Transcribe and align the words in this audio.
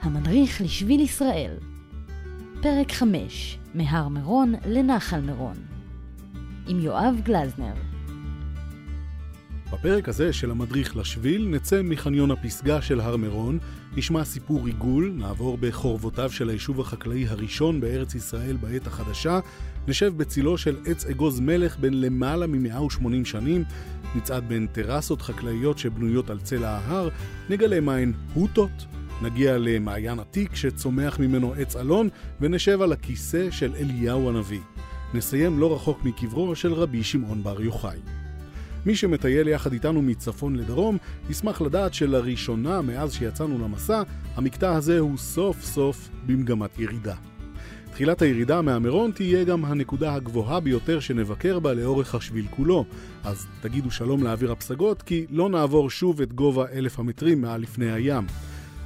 המדריך 0.00 0.60
לשביל 0.60 1.00
ישראל. 1.00 1.54
פרק 2.62 2.92
5 2.92 3.58
מהר 3.74 4.08
מירון 4.08 4.54
לנחל 4.66 5.20
מירון. 5.20 5.56
עם 6.66 6.80
יואב 6.80 7.14
גלזנר 7.22 7.74
בפרק 9.72 10.08
הזה 10.08 10.32
של 10.32 10.50
המדריך 10.50 10.96
לשביל 10.96 11.48
נצא 11.48 11.82
מחניון 11.82 12.30
הפסגה 12.30 12.82
של 12.82 13.00
הר 13.00 13.16
מירון, 13.16 13.58
נשמע 13.96 14.24
סיפור 14.24 14.64
ריגול, 14.64 15.12
נעבור 15.16 15.58
בחורבותיו 15.60 16.30
של 16.30 16.48
היישוב 16.48 16.80
החקלאי 16.80 17.26
הראשון 17.28 17.80
בארץ 17.80 18.14
ישראל 18.14 18.56
בעת 18.56 18.86
החדשה, 18.86 19.40
נשב 19.88 20.12
בצילו 20.16 20.58
של 20.58 20.76
עץ 20.86 21.06
אגוז 21.06 21.40
מלך 21.40 21.78
בן 21.78 21.94
למעלה 21.94 22.46
מ-180 22.46 23.24
שנים, 23.24 23.64
נצעד 24.14 24.48
בין 24.48 24.66
טרסות 24.72 25.22
חקלאיות 25.22 25.78
שבנויות 25.78 26.30
על 26.30 26.40
צלע 26.40 26.68
ההר, 26.68 27.08
נגלה 27.50 27.80
מהן 27.80 28.12
הוטות, 28.34 28.86
נגיע 29.22 29.58
למעיין 29.58 30.18
עתיק 30.18 30.54
שצומח 30.54 31.18
ממנו 31.18 31.54
עץ 31.54 31.76
אלון, 31.76 32.08
ונשב 32.40 32.82
על 32.82 32.92
הכיסא 32.92 33.50
של 33.50 33.72
אליהו 33.74 34.28
הנביא. 34.28 34.60
נסיים 35.14 35.58
לא 35.58 35.74
רחוק 35.74 36.04
מקברו 36.04 36.56
של 36.56 36.72
רבי 36.72 37.04
שמעון 37.04 37.42
בר 37.42 37.60
יוחאי. 37.60 37.98
מי 38.86 38.96
שמטייל 38.96 39.48
יחד 39.48 39.72
איתנו 39.72 40.02
מצפון 40.02 40.56
לדרום, 40.56 40.96
ישמח 41.30 41.60
לדעת 41.60 41.94
שלראשונה 41.94 42.82
מאז 42.82 43.12
שיצאנו 43.12 43.58
למסע, 43.58 44.02
המקטע 44.36 44.74
הזה 44.74 44.98
הוא 44.98 45.16
סוף 45.16 45.62
סוף 45.62 46.08
במגמת 46.26 46.78
ירידה. 46.78 47.14
תחילת 47.92 48.22
הירידה 48.22 48.62
מהמירון 48.62 49.10
תהיה 49.10 49.44
גם 49.44 49.64
הנקודה 49.64 50.14
הגבוהה 50.14 50.60
ביותר 50.60 51.00
שנבקר 51.00 51.58
בה 51.58 51.74
לאורך 51.74 52.14
השביל 52.14 52.46
כולו, 52.50 52.84
אז 53.24 53.46
תגידו 53.60 53.90
שלום 53.90 54.24
לאוויר 54.24 54.52
הפסגות, 54.52 55.02
כי 55.02 55.26
לא 55.30 55.48
נעבור 55.48 55.90
שוב 55.90 56.20
את 56.20 56.32
גובה 56.32 56.64
אלף 56.72 56.98
המטרים 56.98 57.40
מעל 57.40 57.60
לפני 57.60 57.92
הים. 57.92 58.26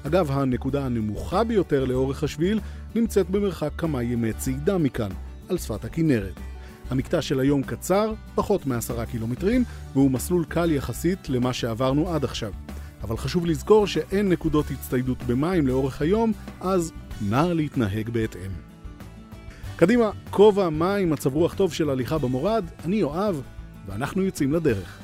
אגב, 0.06 0.30
הנקודה 0.30 0.86
הנמוכה 0.86 1.44
ביותר 1.44 1.84
לאורך 1.84 2.24
השביל 2.24 2.60
נמצאת 2.94 3.30
במרחק 3.30 3.70
כמה 3.78 4.02
ימי 4.02 4.32
צעידה 4.32 4.78
מכאן, 4.78 5.10
על 5.48 5.58
שפת 5.58 5.84
הכנרת. 5.84 6.51
המקטע 6.92 7.22
של 7.22 7.40
היום 7.40 7.62
קצר, 7.62 8.12
פחות 8.34 8.66
מעשרה 8.66 9.06
קילומטרים, 9.06 9.64
והוא 9.92 10.10
מסלול 10.10 10.44
קל 10.44 10.70
יחסית 10.70 11.28
למה 11.28 11.52
שעברנו 11.52 12.08
עד 12.08 12.24
עכשיו. 12.24 12.52
אבל 13.02 13.16
חשוב 13.16 13.46
לזכור 13.46 13.86
שאין 13.86 14.28
נקודות 14.28 14.70
הצטיידות 14.70 15.22
במים 15.22 15.66
לאורך 15.66 16.02
היום, 16.02 16.32
אז 16.60 16.92
נא 17.20 17.52
להתנהג 17.54 18.10
בהתאם. 18.10 18.50
קדימה, 19.76 20.10
כובע, 20.30 20.70
מים, 20.70 21.10
מצב 21.10 21.34
רוח 21.34 21.54
טוב 21.54 21.72
של 21.72 21.90
הליכה 21.90 22.18
במורד, 22.18 22.64
אני 22.84 22.96
יואב, 22.96 23.42
ואנחנו 23.86 24.22
יוצאים 24.22 24.52
לדרך. 24.52 24.98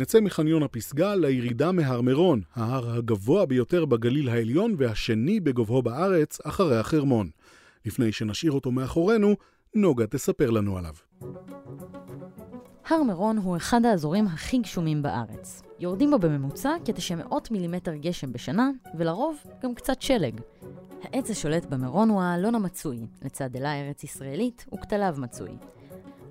נצא 0.00 0.20
מחניון 0.20 0.62
הפסגה 0.62 1.14
לירידה 1.14 1.72
מהר 1.72 2.00
מירון, 2.00 2.40
ההר 2.54 2.96
הגבוה 2.96 3.46
ביותר 3.46 3.84
בגליל 3.84 4.28
העליון 4.28 4.74
והשני 4.78 5.40
בגובהו 5.40 5.82
בארץ, 5.82 6.40
אחרי 6.44 6.78
החרמון. 6.78 7.30
לפני 7.84 8.12
שנשאיר 8.12 8.52
אותו 8.52 8.70
מאחורינו, 8.70 9.36
נוגה 9.74 10.06
תספר 10.06 10.50
לנו 10.50 10.78
עליו. 10.78 10.94
הר 12.86 13.02
מירון 13.02 13.38
הוא 13.38 13.56
אחד 13.56 13.84
האזורים 13.84 14.26
הכי 14.26 14.58
גשומים 14.58 15.02
בארץ. 15.02 15.62
יורדים 15.78 16.10
בו 16.10 16.18
בממוצע 16.18 16.76
כ-900 16.84 17.34
מילימטר 17.50 17.94
גשם 17.94 18.32
בשנה, 18.32 18.70
ולרוב 18.98 19.36
גם 19.62 19.74
קצת 19.74 20.02
שלג. 20.02 20.40
העץ 21.02 21.30
השולט 21.30 21.66
במירון 21.66 22.10
הוא 22.10 22.22
האלון 22.22 22.54
המצוי, 22.54 22.98
לצד 23.22 23.56
אלה 23.56 23.80
ארץ 23.80 24.04
ישראלית 24.04 24.66
וכתליו 24.74 25.14
מצוי. 25.18 25.50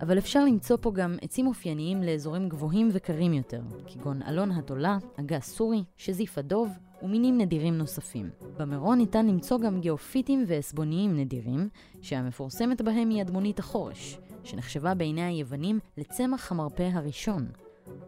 אבל 0.02 0.18
אפשר 0.18 0.46
למצוא 0.46 0.78
פה 0.82 0.92
גם 0.92 1.18
עצים 1.22 1.48
אופייניים 1.48 2.04
לאזורים 2.04 2.50
גבוהים 2.50 2.90
וקרים 2.94 3.34
יותר, 3.34 3.62
כגון 3.88 4.22
אלון 4.28 4.52
התולה, 4.52 4.98
אגס 5.20 5.56
סורי, 5.56 5.84
שזיף 5.98 6.38
הדוב 6.38 6.70
ומינים 7.02 7.38
נדירים 7.38 7.78
נוספים. 7.78 8.30
במירון 8.58 8.98
ניתן 8.98 9.28
למצוא 9.28 9.60
גם 9.60 9.80
גיאופיטים 9.80 10.44
ועסבוניים 10.48 11.20
נדירים, 11.20 11.70
שהמפורסמת 12.02 12.82
בהם 12.82 13.10
היא 13.10 13.22
אדמונית 13.22 13.60
החורש, 13.60 14.20
שנחשבה 14.44 14.94
בעיני 14.94 15.24
היוונים 15.24 15.80
לצמח 15.98 16.52
המרפא 16.52 16.90
הראשון. 16.94 17.48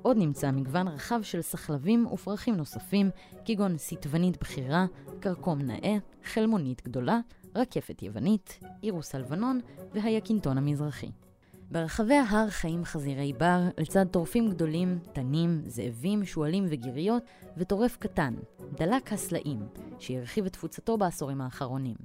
עוד 0.02 0.18
נמצא 0.18 0.52
מגוון 0.52 0.88
רחב 0.88 1.22
של 1.22 1.42
סחלבים 1.42 2.06
ופרחים 2.06 2.56
נוספים, 2.56 3.10
כגון 3.46 3.78
סיטבנית 3.78 4.40
בכירה, 4.42 4.86
כרכום 5.22 5.62
נאה, 5.62 5.98
חלמונית 6.24 6.82
גדולה, 6.86 7.20
רקפת 7.56 8.04
יוונית, 8.04 8.60
אירוס 8.84 9.16
הלבנון 9.16 9.60
והיקינטון 9.94 10.58
המזרחי. 10.58 11.12
ברחבי 11.72 12.14
ההר 12.14 12.50
חיים 12.50 12.86
חזירי 12.86 13.34
בר, 13.34 13.60
לצד 13.78 14.06
טורפים 14.12 14.50
גדולים, 14.50 15.00
תנים, 15.14 15.62
זאבים, 15.66 16.26
שועלים 16.26 16.66
וגיריות, 16.70 17.24
וטורף 17.58 17.98
קטן, 17.98 18.34
דלק 18.74 19.14
הסלעים, 19.14 19.60
שהרחיב 20.00 20.46
את 20.46 20.54
תפוצתו 20.54 20.98
בעשורים 20.98 21.42
האחרונים. 21.42 21.96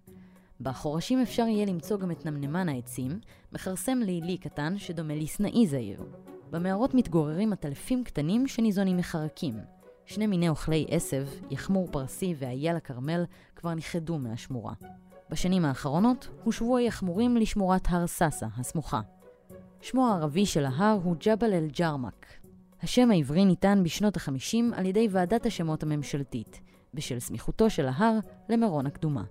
בחורשים 0.61 1.23
אפשר 1.23 1.43
יהיה 1.43 1.67
למצוא 1.67 1.99
גם 1.99 2.11
את 2.11 2.27
נמנמן 2.27 2.69
העצים, 2.69 3.21
מכרסם 3.53 3.99
לילי 3.99 4.39
קטן 4.39 4.79
שדומה 4.79 5.15
לסנאי 5.15 5.67
זעיר. 5.67 6.03
במערות 6.51 6.95
מתגוררים 6.95 7.53
עטלפים 7.53 8.05
קטנים 8.05 8.49
שניזונים 8.49 8.97
מחרקים. 8.97 9.55
שני 10.05 10.27
מיני 10.27 10.49
אוכלי 10.49 10.87
עשב, 10.89 11.27
יחמור 11.51 11.89
פרסי 11.91 12.35
ואייל 12.39 12.77
הכרמל, 12.77 13.25
כבר 13.57 13.75
נכחדו 13.75 14.19
מהשמורה. 14.19 14.73
בשנים 15.31 15.65
האחרונות 15.65 16.29
הושבו 16.45 16.77
היחמורים 16.77 17.37
לשמורת 17.37 17.87
הר 17.91 18.07
סאסה, 18.07 18.47
הסמוכה. 18.57 19.01
שמו 19.81 20.09
הערבי 20.09 20.47
של 20.47 20.65
ההר 20.65 20.99
הוא 21.03 21.17
ג'בל 21.27 21.53
אל-ג'רמק. 21.53 22.27
השם 22.83 23.11
העברי 23.11 23.45
ניתן 23.45 23.81
בשנות 23.85 24.17
ה-50 24.17 24.57
על 24.73 24.87
ידי 24.87 25.09
ועדת 25.11 25.47
השמות 25.47 25.83
הממשלתית, 25.83 26.61
בשל 26.95 27.19
סמיכותו 27.19 27.71
של 27.71 27.87
ההר 27.87 28.19
למירון 28.49 28.87
הקדומה. 28.87 29.23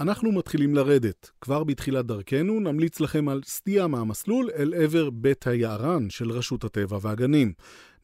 אנחנו 0.00 0.32
מתחילים 0.32 0.74
לרדת. 0.74 1.30
כבר 1.40 1.64
בתחילת 1.64 2.06
דרכנו 2.06 2.60
נמליץ 2.60 3.00
לכם 3.00 3.28
על 3.28 3.40
סטייה 3.44 3.86
מהמסלול 3.86 4.50
אל 4.56 4.74
עבר 4.74 5.10
בית 5.10 5.46
היערן 5.46 6.10
של 6.10 6.30
רשות 6.30 6.64
הטבע 6.64 6.98
והגנים. 7.00 7.52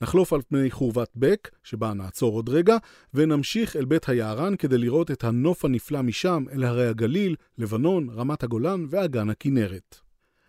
נחלוף 0.00 0.32
על 0.32 0.42
פני 0.42 0.70
חורבת 0.70 1.08
בק, 1.16 1.50
שבה 1.64 1.94
נעצור 1.94 2.32
עוד 2.34 2.48
רגע, 2.48 2.76
ונמשיך 3.14 3.76
אל 3.76 3.84
בית 3.84 4.08
היערן 4.08 4.56
כדי 4.56 4.78
לראות 4.78 5.10
את 5.10 5.24
הנוף 5.24 5.64
הנפלא 5.64 6.02
משם 6.02 6.44
אל 6.52 6.64
הרי 6.64 6.86
הגליל, 6.86 7.36
לבנון, 7.58 8.08
רמת 8.10 8.42
הגולן 8.42 8.86
ואגן 8.88 9.30
הכנרת. 9.30 10.05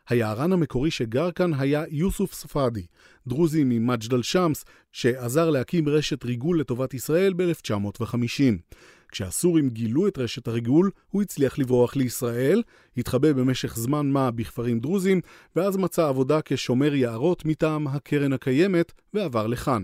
היערן 0.10 0.54
המקורי 0.54 0.92
שגר 0.92 1.32
כאן 1.32 1.54
היה 1.54 1.84
יוסוף 1.90 2.34
ספרדי, 2.34 2.86
דרוזי 3.28 3.64
ממג'דל 3.64 4.22
שמס, 4.22 4.66
שעזר 4.92 5.50
להקים 5.50 5.90
רשת 5.90 6.26
ריגול 6.26 6.60
לטובת 6.60 6.94
ישראל 6.94 7.34
ב-1950. 7.34 8.78
כשהסורים 9.12 9.70
גילו 9.70 10.08
את 10.08 10.18
רשת 10.18 10.48
הריגול, 10.48 10.92
הוא 11.10 11.22
הצליח 11.22 11.60
לברוח 11.60 11.96
לישראל, 11.96 12.64
התחבא 12.98 13.34
במשך 13.34 13.76
זמן 13.78 14.12
מה 14.12 14.32
בכפרים 14.32 14.80
דרוזים, 14.80 15.22
ואז 15.56 15.78
מצא 15.78 16.08
עבודה 16.08 16.40
כשומר 16.46 16.96
יערות 16.96 17.46
מטעם 17.46 17.88
הקרן 17.88 18.34
הקיימת, 18.34 18.92
ועבר 19.14 19.48
לכאן. 19.48 19.84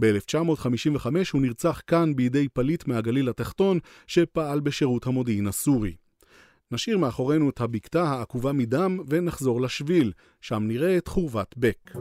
ב-1955 0.00 1.06
הוא 1.32 1.42
נרצח 1.42 1.80
כאן 1.86 2.16
בידי 2.16 2.48
פליט 2.48 2.86
מהגליל 2.86 3.28
התחתון, 3.28 3.78
שפעל 4.06 4.60
בשירות 4.60 5.06
המודיעין 5.06 5.46
הסורי. 5.46 5.94
נשאיר 6.70 6.98
מאחורינו 6.98 7.50
את 7.50 7.60
הבקתה 7.60 8.02
העקובה 8.02 8.52
מדם 8.52 8.98
ונחזור 9.08 9.60
לשביל, 9.60 10.12
שם 10.40 10.62
נראה 10.66 10.96
את 10.96 11.08
חורבת 11.08 11.54
בק. 11.56 11.92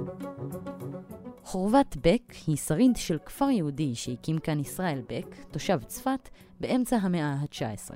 חורבת 1.44 1.98
בק 2.02 2.34
היא 2.48 2.58
שריד 2.58 2.92
של 2.96 3.18
כפר 3.26 3.50
יהודי 3.50 3.96
שהקים 3.96 4.38
כאן 4.38 4.59
ישראל 4.59 5.02
בק, 5.09 5.36
תושב 5.52 5.80
צפת, 5.88 6.30
באמצע 6.59 6.96
המאה 6.96 7.34
ה-19. 7.34 7.96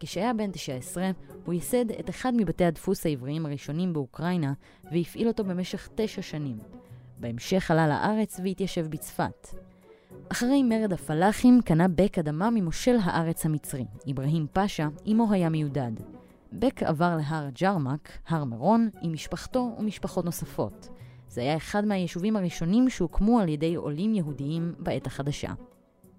כשהיה 0.00 0.32
בן 0.32 0.50
19, 0.50 1.10
הוא 1.44 1.54
ייסד 1.54 1.90
את 1.90 2.10
אחד 2.10 2.32
מבתי 2.36 2.64
הדפוס 2.64 3.06
העבריים 3.06 3.46
הראשונים 3.46 3.92
באוקראינה 3.92 4.52
והפעיל 4.92 5.28
אותו 5.28 5.44
במשך 5.44 5.88
תשע 5.94 6.22
שנים. 6.22 6.58
בהמשך 7.18 7.70
עלה 7.70 7.88
לארץ 7.88 8.40
והתיישב 8.44 8.86
בצפת. 8.86 9.48
אחרי 10.28 10.62
מרד 10.62 10.92
הפלאחים 10.92 11.60
קנה 11.64 11.88
בק 11.88 12.18
אדמה 12.18 12.50
ממושל 12.50 12.96
הארץ 13.02 13.46
המצרי, 13.46 13.84
אברהים 14.10 14.46
פאשה, 14.52 14.88
עמו 15.04 15.32
היה 15.32 15.48
מיודד. 15.48 15.92
בק 16.52 16.82
עבר 16.82 17.16
להר 17.16 17.48
ג'רמק, 17.60 18.08
הר 18.28 18.44
מירון, 18.44 18.88
עם 19.02 19.12
משפחתו 19.12 19.74
ומשפחות 19.78 20.24
נוספות. 20.24 20.88
זה 21.28 21.40
היה 21.40 21.56
אחד 21.56 21.84
מהיישובים 21.84 22.36
הראשונים 22.36 22.90
שהוקמו 22.90 23.40
על 23.40 23.48
ידי 23.48 23.74
עולים 23.74 24.14
יהודיים 24.14 24.74
בעת 24.78 25.06
החדשה. 25.06 25.52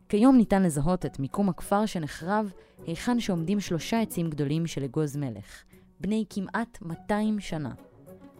כיום 0.10 0.38
ניתן 0.38 0.64
לזהות 0.64 1.06
את 1.06 1.20
מיקום 1.20 1.50
הכפר 1.50 1.86
שנחרב 1.86 2.52
היכן 2.88 3.20
שעומדים 3.20 3.60
שלושה 3.60 4.02
עצים 4.02 4.30
גדולים 4.30 4.68
של 4.68 4.84
אגוז 4.84 5.18
מלך, 5.18 5.64
בני 6.00 6.26
כמעט 6.30 6.78
200 6.82 7.40
שנה. 7.40 7.72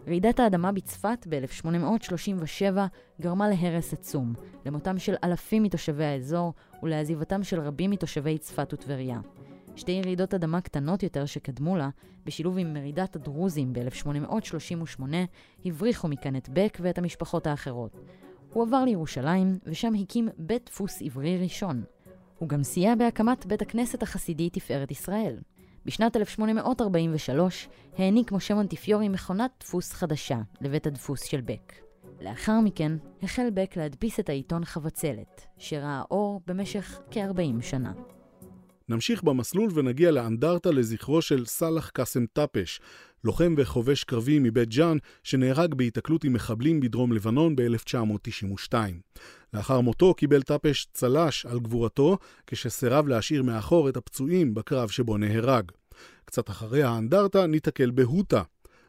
רעידת 0.08 0.40
האדמה 0.40 0.72
בצפת 0.72 1.26
ב-1837 1.28 2.78
גרמה 3.20 3.48
להרס 3.48 3.92
עצום, 3.92 4.34
למותם 4.66 4.98
של 4.98 5.14
אלפים 5.24 5.62
מתושבי 5.62 6.04
האזור 6.04 6.54
ולעזיבתם 6.82 7.42
של 7.42 7.60
רבים 7.60 7.90
מתושבי 7.90 8.38
צפת 8.38 8.72
וטבריה. 8.72 9.20
שתי 9.76 9.92
ירידות 9.92 10.34
אדמה 10.34 10.60
קטנות 10.60 11.02
יותר 11.02 11.26
שקדמו 11.26 11.76
לה, 11.76 11.88
בשילוב 12.26 12.58
עם 12.58 12.74
מרידת 12.74 13.16
הדרוזים 13.16 13.72
ב-1838, 13.72 15.02
הבריחו 15.64 16.08
מכאן 16.08 16.36
את 16.36 16.48
בק 16.48 16.78
ואת 16.80 16.98
המשפחות 16.98 17.46
האחרות. 17.46 17.96
הוא 18.52 18.66
עבר 18.66 18.84
לירושלים, 18.84 19.58
ושם 19.64 19.94
הקים 19.94 20.28
בית 20.38 20.64
דפוס 20.66 21.02
עברי 21.02 21.38
ראשון. 21.38 21.84
הוא 22.38 22.48
גם 22.48 22.62
סייע 22.62 22.94
בהקמת 22.94 23.46
בית 23.46 23.62
הכנסת 23.62 24.02
החסידי 24.02 24.50
תפארת 24.50 24.90
ישראל. 24.90 25.38
בשנת 25.86 26.16
1843 26.16 27.68
העניק 27.98 28.32
משה 28.32 28.54
מונטיפיורי 28.54 29.08
מכונת 29.08 29.50
דפוס 29.60 29.92
חדשה 29.92 30.38
לבית 30.60 30.86
הדפוס 30.86 31.22
של 31.22 31.40
בק. 31.40 31.72
לאחר 32.20 32.60
מכן 32.60 32.92
החל 33.22 33.48
בק 33.54 33.76
להדפיס 33.76 34.20
את 34.20 34.28
העיתון 34.28 34.64
חבצלת, 34.64 35.46
שראה 35.58 36.02
אור 36.10 36.40
במשך 36.46 36.98
כ-40 37.10 37.62
שנה. 37.62 37.92
נמשיך 38.88 39.22
במסלול 39.22 39.70
ונגיע 39.74 40.10
לאנדרטה 40.10 40.70
לזכרו 40.70 41.22
של 41.22 41.46
סאלח 41.46 41.90
קאסם 41.90 42.26
טאפש, 42.32 42.80
לוחם 43.24 43.54
וחובש 43.56 44.04
קרבי 44.04 44.38
מבית 44.38 44.68
ג'אן, 44.68 44.96
שנהרג 45.22 45.74
בהיתקלות 45.74 46.24
עם 46.24 46.32
מחבלים 46.32 46.80
בדרום 46.80 47.12
לבנון 47.12 47.56
ב-1992. 47.56 48.74
לאחר 49.54 49.80
מותו 49.80 50.14
קיבל 50.14 50.42
טאפש 50.42 50.86
צל"ש 50.92 51.46
על 51.46 51.60
גבורתו, 51.60 52.18
כשסירב 52.46 53.08
להשאיר 53.08 53.42
מאחור 53.42 53.88
את 53.88 53.96
הפצועים 53.96 54.54
בקרב 54.54 54.88
שבו 54.88 55.16
נהרג. 55.16 55.72
קצת 56.24 56.50
אחרי 56.50 56.82
האנדרטה 56.82 57.46
ניתקל 57.46 57.90
בהוטה. 57.90 58.42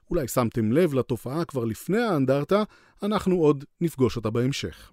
אולי 0.09 0.27
שמתם 0.27 0.71
לב 0.71 0.93
לתופעה 0.93 1.45
כבר 1.45 1.65
לפני 1.65 2.01
האנדרטה, 2.01 2.63
אנחנו 3.03 3.35
עוד 3.35 3.65
נפגוש 3.81 4.15
אותה 4.15 4.29
בהמשך. 4.29 4.91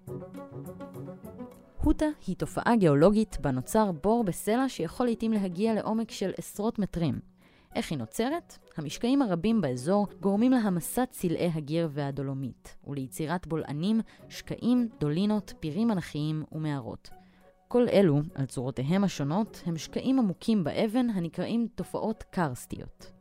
הוטה 1.77 2.05
היא 2.27 2.35
תופעה 2.35 2.75
גיאולוגית 2.75 3.37
בה 3.41 3.51
נוצר 3.51 3.91
בור 3.91 4.23
בסלע 4.23 4.69
שיכול 4.69 5.07
לעתים 5.07 5.31
להגיע 5.31 5.73
לעומק 5.73 6.11
של 6.11 6.31
עשרות 6.37 6.79
מטרים. 6.79 7.32
איך 7.75 7.91
היא 7.91 7.99
נוצרת? 7.99 8.57
המשקעים 8.77 9.21
הרבים 9.21 9.61
באזור 9.61 10.07
גורמים 10.21 10.51
להמסת 10.51 11.07
צלעי 11.11 11.51
הגיר 11.53 11.89
והדולומית, 11.91 12.75
וליצירת 12.87 13.47
בולענים, 13.47 14.01
שקעים, 14.29 14.89
דולינות, 14.99 15.53
פירים 15.59 15.91
אנכיים 15.91 16.43
ומערות. 16.51 17.09
כל 17.67 17.87
אלו, 17.89 18.21
על 18.35 18.45
צורותיהם 18.45 19.03
השונות, 19.03 19.63
הם 19.65 19.77
שקעים 19.77 20.19
עמוקים 20.19 20.63
באבן 20.63 21.09
הנקראים 21.09 21.67
תופעות 21.75 22.23
קרסטיות. 22.23 23.11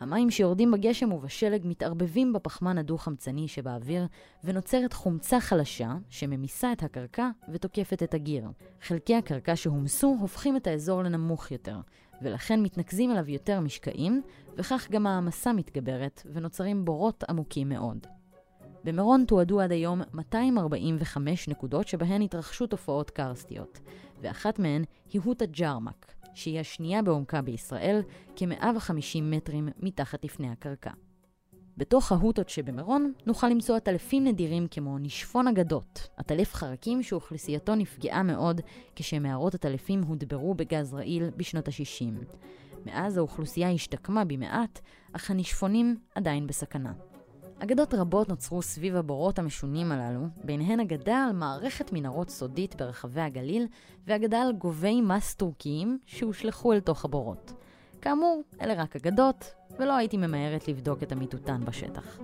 המים 0.00 0.30
שיורדים 0.30 0.70
בגשם 0.70 1.12
ובשלג 1.12 1.62
מתערבבים 1.64 2.32
בפחמן 2.32 2.78
הדו-חמצני 2.78 3.48
שבאוויר, 3.48 4.06
ונוצרת 4.44 4.92
חומצה 4.92 5.40
חלשה 5.40 5.94
שממיסה 6.08 6.72
את 6.72 6.82
הקרקע 6.82 7.30
ותוקפת 7.52 8.02
את 8.02 8.14
הגיר. 8.14 8.44
חלקי 8.82 9.14
הקרקע 9.14 9.56
שהומסו 9.56 10.16
הופכים 10.20 10.56
את 10.56 10.66
האזור 10.66 11.02
לנמוך 11.02 11.50
יותר, 11.50 11.76
ולכן 12.22 12.62
מתנקזים 12.62 13.10
אליו 13.10 13.30
יותר 13.30 13.60
משקעים, 13.60 14.22
וכך 14.56 14.88
גם 14.90 15.06
העמסה 15.06 15.52
מתגברת 15.52 16.22
ונוצרים 16.32 16.84
בורות 16.84 17.24
עמוקים 17.28 17.68
מאוד. 17.68 18.06
במירון 18.84 19.24
תועדו 19.24 19.60
עד 19.60 19.72
היום 19.72 20.00
245 20.14 21.48
נקודות 21.48 21.88
שבהן 21.88 22.22
התרחשו 22.22 22.66
תופעות 22.66 23.10
קרסטיות, 23.10 23.80
ואחת 24.22 24.58
מהן 24.58 24.84
היא 25.12 25.20
הוטה 25.24 25.46
ג'רמק, 25.46 26.12
שהיא 26.34 26.60
השנייה 26.60 27.02
בעומקה 27.02 27.42
בישראל, 27.42 28.02
כ-150 28.36 29.22
מטרים 29.22 29.68
מתחת 29.78 30.24
לפני 30.24 30.50
הקרקע. 30.50 30.90
בתוך 31.78 32.12
ההוטות 32.12 32.48
שבמירון 32.48 33.12
נוכל 33.26 33.48
למצוא 33.48 33.76
עטלפים 33.76 34.24
נדירים 34.24 34.66
כמו 34.70 34.98
נשפון 34.98 35.48
אגדות, 35.48 36.08
עטלף 36.16 36.54
חרקים 36.54 37.02
שאוכלוסייתו 37.02 37.74
נפגעה 37.74 38.22
מאוד 38.22 38.60
כשמערות 38.96 39.54
עטלפים 39.54 40.02
הודברו 40.02 40.54
בגז 40.54 40.94
רעיל 40.94 41.30
בשנות 41.36 41.68
ה-60. 41.68 42.24
מאז 42.86 43.16
האוכלוסייה 43.16 43.70
השתקמה 43.70 44.24
במעט, 44.24 44.80
אך 45.12 45.30
הנשפונים 45.30 45.96
עדיין 46.14 46.46
בסכנה. 46.46 46.92
אגדות 47.58 47.94
רבות 47.94 48.28
נוצרו 48.28 48.62
סביב 48.62 48.96
הבורות 48.96 49.38
המשונים 49.38 49.92
הללו, 49.92 50.26
ביניהן 50.44 50.80
אגדה 50.80 51.24
על 51.24 51.32
מערכת 51.32 51.92
מנהרות 51.92 52.30
סודית 52.30 52.74
ברחבי 52.76 53.20
הגליל, 53.20 53.66
ואגדה 54.06 54.42
על 54.42 54.52
גובי 54.52 55.00
מס 55.00 55.34
טורקיים 55.34 55.98
שהושלכו 56.06 56.72
אל 56.72 56.80
תוך 56.80 57.04
הבורות. 57.04 57.52
כאמור, 58.02 58.42
אלה 58.60 58.82
רק 58.82 58.96
אגדות, 58.96 59.54
ולא 59.78 59.96
הייתי 59.96 60.16
ממהרת 60.16 60.68
לבדוק 60.68 61.02
את 61.02 61.12
אמיתותן 61.12 61.60
בשטח. 61.64 62.18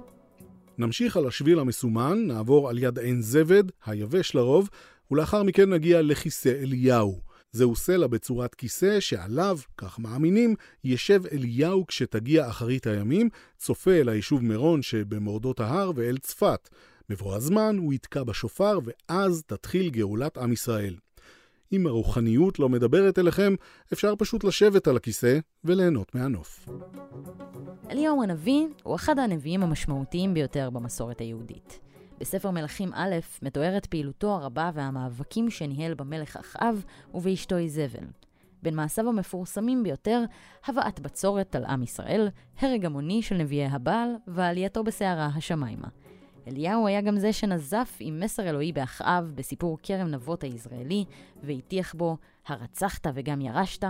נמשיך 0.78 1.16
על 1.16 1.26
השביל 1.26 1.58
המסומן, 1.58 2.26
נעבור 2.26 2.68
על 2.68 2.78
יד 2.78 2.98
עין 2.98 3.22
זבד, 3.22 3.64
היבש 3.86 4.34
לרוב, 4.34 4.68
ולאחר 5.10 5.42
מכן 5.42 5.70
נגיע 5.70 6.02
לכיסא 6.02 6.48
אליהו. 6.48 7.20
זהו 7.52 7.76
סלע 7.76 8.06
בצורת 8.06 8.54
כיסא 8.54 9.00
שעליו, 9.00 9.58
כך 9.76 9.98
מאמינים, 9.98 10.54
ישב 10.84 11.22
אליהו 11.32 11.86
כשתגיע 11.86 12.48
אחרית 12.48 12.86
הימים, 12.86 13.28
צופה 13.58 13.90
אל 13.90 14.08
היישוב 14.08 14.44
מירון 14.44 14.82
שבמורדות 14.82 15.60
ההר 15.60 15.92
ואל 15.94 16.18
צפת. 16.18 16.68
בבוא 17.08 17.34
הזמן 17.34 17.76
הוא 17.78 17.92
יתקע 17.92 18.22
בשופר 18.22 18.78
ואז 18.84 19.42
תתחיל 19.46 19.90
גאולת 19.90 20.38
עם 20.38 20.52
ישראל. 20.52 20.94
אם 21.76 21.86
הרוחניות 21.86 22.58
לא 22.58 22.68
מדברת 22.68 23.18
אליכם, 23.18 23.54
אפשר 23.92 24.14
פשוט 24.18 24.44
לשבת 24.44 24.88
על 24.88 24.96
הכיסא 24.96 25.38
וליהנות 25.64 26.14
מהנוף. 26.14 26.68
אליהו 27.90 28.22
הנביא 28.22 28.66
הוא 28.82 28.96
אחד 28.96 29.18
הנביאים 29.18 29.62
המשמעותיים 29.62 30.34
ביותר 30.34 30.70
במסורת 30.70 31.20
היהודית. 31.20 31.80
בספר 32.20 32.50
מלכים 32.50 32.90
א' 32.94 33.14
מתוארת 33.42 33.86
פעילותו 33.86 34.30
הרבה 34.30 34.70
והמאבקים 34.74 35.50
שניהל 35.50 35.94
במלך 35.94 36.36
אחאב 36.36 36.84
ובאשתו 37.14 37.56
איזבל. 37.56 38.06
בין 38.62 38.74
מעשיו 38.74 39.08
המפורסמים 39.08 39.82
ביותר, 39.82 40.24
הבאת 40.66 41.00
בצורת 41.00 41.56
על 41.56 41.64
עם 41.64 41.82
ישראל, 41.82 42.28
הרג 42.60 42.84
המוני 42.84 43.22
של 43.22 43.34
נביאי 43.34 43.66
הבעל 43.66 44.08
ועלייתו 44.26 44.84
בסערה 44.84 45.26
השמיימה. 45.34 45.88
אליהו 46.48 46.86
היה 46.86 47.00
גם 47.00 47.18
זה 47.18 47.32
שנזף 47.32 47.96
עם 48.00 48.20
מסר 48.20 48.48
אלוהי 48.48 48.72
באחאב 48.72 49.32
בסיפור 49.34 49.78
כרם 49.82 50.06
נבות 50.06 50.44
הישראלי, 50.44 51.04
והטיח 51.42 51.94
בו, 51.94 52.16
הרצחת 52.46 53.06
וגם 53.14 53.40
ירשת. 53.40 53.84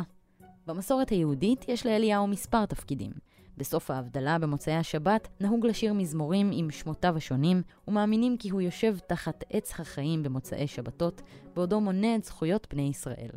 במסורת 0.66 1.08
היהודית 1.08 1.64
יש 1.68 1.86
לאליהו 1.86 2.26
מספר 2.26 2.66
תפקידים. 2.66 3.10
בסוף 3.56 3.90
ההבדלה 3.90 4.38
במוצאי 4.38 4.72
השבת 4.72 5.28
נהוג 5.40 5.66
לשיר 5.66 5.92
מזמורים 5.92 6.50
עם 6.52 6.70
שמותיו 6.70 7.16
השונים, 7.16 7.62
ומאמינים 7.88 8.36
כי 8.36 8.50
הוא 8.50 8.60
יושב 8.60 8.96
תחת 9.06 9.44
עץ 9.50 9.80
החיים 9.80 10.22
במוצאי 10.22 10.66
שבתות, 10.66 11.22
בעודו 11.54 11.80
מונה 11.80 12.16
את 12.16 12.24
זכויות 12.24 12.66
בני 12.70 12.88
ישראל. 12.88 13.30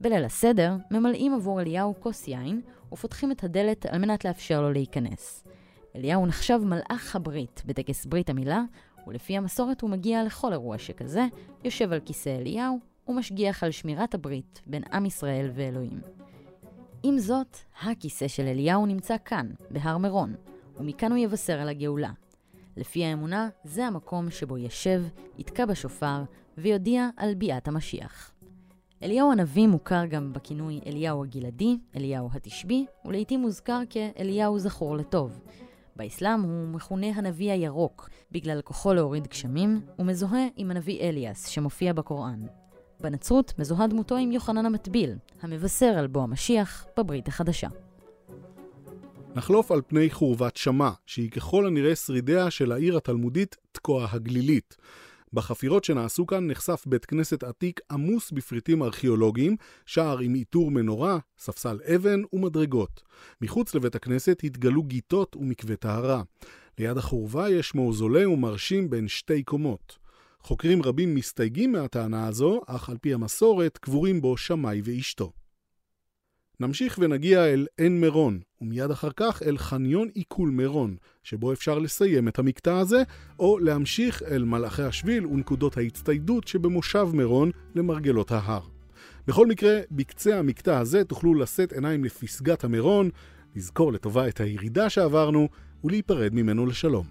בליל 0.00 0.24
הסדר 0.24 0.76
ממלאים 0.90 1.34
עבור 1.34 1.60
אליהו 1.60 1.94
כוס 2.00 2.28
יין, 2.28 2.60
ופותחים 2.92 3.32
את 3.32 3.44
הדלת 3.44 3.86
על 3.86 3.98
מנת 3.98 4.24
לאפשר 4.24 4.62
לו 4.62 4.72
להיכנס. 4.72 5.44
אליהו 5.96 6.26
נחשב 6.26 6.60
מלאך 6.64 7.16
הברית 7.16 7.62
בטקס 7.66 8.06
ברית 8.06 8.30
המילה, 8.30 8.62
ולפי 9.06 9.36
המסורת 9.36 9.80
הוא 9.80 9.90
מגיע 9.90 10.24
לכל 10.24 10.52
אירוע 10.52 10.78
שכזה, 10.78 11.26
יושב 11.64 11.92
על 11.92 12.00
כיסא 12.00 12.28
אליהו, 12.28 12.78
ומשגיח 13.08 13.64
על 13.64 13.70
שמירת 13.70 14.14
הברית 14.14 14.62
בין 14.66 14.82
עם 14.92 15.06
ישראל 15.06 15.50
ואלוהים. 15.54 16.00
עם 17.02 17.18
זאת, 17.18 17.56
הכיסא 17.82 18.28
של 18.28 18.42
אליהו 18.42 18.86
נמצא 18.86 19.16
כאן, 19.24 19.50
בהר 19.70 19.98
מירון, 19.98 20.34
ומכאן 20.76 21.12
הוא 21.12 21.18
יבשר 21.18 21.60
על 21.60 21.68
הגאולה. 21.68 22.10
לפי 22.76 23.04
האמונה, 23.04 23.48
זה 23.64 23.86
המקום 23.86 24.30
שבו 24.30 24.58
ישב, 24.58 25.02
יתקע 25.38 25.66
בשופר, 25.66 26.22
ויודיע 26.58 27.08
על 27.16 27.34
ביאת 27.34 27.68
המשיח. 27.68 28.32
אליהו 29.02 29.32
הנביא 29.32 29.66
מוכר 29.66 30.04
גם 30.04 30.32
בכינוי 30.32 30.80
אליהו 30.86 31.24
הגלעדי, 31.24 31.78
אליהו 31.96 32.28
התשבי, 32.32 32.86
ולעיתים 33.04 33.40
מוזכר 33.40 33.80
כאליהו 33.90 34.58
זכור 34.58 34.96
לטוב. 34.96 35.40
באסלאם 35.96 36.40
הוא 36.40 36.68
מכונה 36.68 37.06
הנביא 37.06 37.52
הירוק, 37.52 38.08
בגלל 38.32 38.60
כוחו 38.60 38.94
להוריד 38.94 39.26
גשמים, 39.26 39.80
ומזוהה 39.98 40.46
עם 40.56 40.70
הנביא 40.70 41.00
אליאס, 41.00 41.48
שמופיע 41.48 41.92
בקוראן. 41.92 42.40
בנצרות 43.00 43.58
מזוהה 43.58 43.86
דמותו 43.86 44.16
עם 44.16 44.32
יוחנן 44.32 44.66
המטביל, 44.66 45.16
המבשר 45.42 45.94
על 45.98 46.06
בוא 46.06 46.22
המשיח 46.22 46.86
בברית 46.96 47.28
החדשה. 47.28 47.68
נחלוף 49.34 49.72
על 49.72 49.80
פני 49.86 50.10
חורבת 50.10 50.56
שמע, 50.56 50.90
שהיא 51.06 51.30
ככל 51.30 51.66
הנראה 51.66 51.96
שרידיה 51.96 52.50
של 52.50 52.72
העיר 52.72 52.96
התלמודית 52.96 53.56
תקוע 53.72 54.06
הגלילית. 54.10 54.76
בחפירות 55.34 55.84
שנעשו 55.84 56.26
כאן 56.26 56.46
נחשף 56.46 56.84
בית 56.86 57.04
כנסת 57.04 57.42
עתיק 57.42 57.80
עמוס 57.90 58.30
בפריטים 58.30 58.82
ארכיאולוגיים, 58.82 59.56
שער 59.86 60.18
עם 60.18 60.34
עיטור 60.34 60.70
מנורה, 60.70 61.18
ספסל 61.38 61.78
אבן 61.94 62.22
ומדרגות. 62.32 63.02
מחוץ 63.40 63.74
לבית 63.74 63.94
הכנסת 63.94 64.40
התגלו 64.44 64.82
גיטות 64.82 65.36
ומקווה 65.36 65.76
טהרה. 65.76 66.22
ליד 66.78 66.98
החורבה 66.98 67.50
יש 67.50 67.74
מאוזוליאום 67.74 68.40
מרשים 68.40 68.90
בין 68.90 69.08
שתי 69.08 69.42
קומות. 69.42 69.98
חוקרים 70.40 70.82
רבים 70.82 71.14
מסתייגים 71.14 71.72
מהטענה 71.72 72.26
הזו, 72.26 72.60
אך 72.66 72.88
על 72.88 72.96
פי 73.00 73.14
המסורת 73.14 73.78
קבורים 73.78 74.20
בו 74.20 74.36
שמאי 74.36 74.80
ואשתו. 74.84 75.32
נמשיך 76.60 76.98
ונגיע 77.00 77.44
אל 77.44 77.66
עין 77.78 78.00
מירון, 78.00 78.40
ומיד 78.60 78.90
אחר 78.90 79.10
כך 79.16 79.42
אל 79.42 79.58
חניון 79.58 80.08
עיכול 80.14 80.50
מירון, 80.50 80.96
שבו 81.22 81.52
אפשר 81.52 81.78
לסיים 81.78 82.28
את 82.28 82.38
המקטע 82.38 82.78
הזה, 82.78 83.02
או 83.38 83.58
להמשיך 83.58 84.22
אל 84.22 84.44
מלאכי 84.44 84.82
השביל 84.82 85.26
ונקודות 85.26 85.76
ההצטיידות 85.76 86.48
שבמושב 86.48 87.08
מירון 87.12 87.50
למרגלות 87.74 88.32
ההר. 88.32 88.62
בכל 89.26 89.46
מקרה, 89.46 89.80
בקצה 89.90 90.38
המקטע 90.38 90.78
הזה 90.78 91.04
תוכלו 91.04 91.34
לשאת 91.34 91.72
עיניים 91.72 92.04
לפסגת 92.04 92.64
המירון, 92.64 93.10
לזכור 93.56 93.92
לטובה 93.92 94.28
את 94.28 94.40
הירידה 94.40 94.90
שעברנו 94.90 95.48
ולהיפרד 95.84 96.34
ממנו 96.34 96.66
לשלום. 96.66 97.06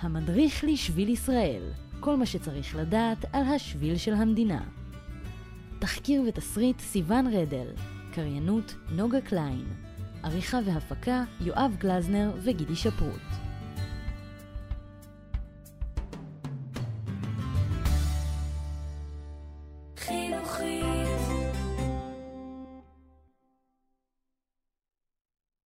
המדריך 0.00 0.64
לשביל 0.64 1.08
ישראל, 1.08 1.62
כל 2.00 2.16
מה 2.16 2.26
שצריך 2.26 2.76
לדעת 2.76 3.24
על 3.32 3.42
השביל 3.42 3.96
של 3.96 4.12
המדינה. 4.12 4.83
תחקיר 5.84 6.22
ותסריט 6.28 6.80
סיון 6.80 7.26
רדל, 7.26 7.66
קריינות 8.12 8.74
נוגה 8.90 9.20
קליין, 9.20 9.64
עריכה 10.22 10.58
והפקה 10.64 11.24
יואב 11.40 11.76
גלזנר 11.78 12.30
וגידי 12.42 12.76
שפרוט. 12.76 13.43